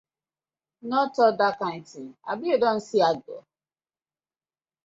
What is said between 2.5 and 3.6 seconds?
don see Agbor?